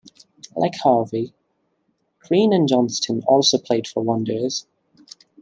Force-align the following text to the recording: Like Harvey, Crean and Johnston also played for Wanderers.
Like 0.55 0.73
Harvey, 0.81 1.31
Crean 2.17 2.53
and 2.53 2.67
Johnston 2.67 3.21
also 3.27 3.59
played 3.59 3.85
for 3.87 4.01
Wanderers. 4.03 4.65